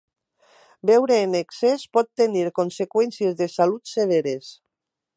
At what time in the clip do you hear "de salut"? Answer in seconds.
3.43-3.97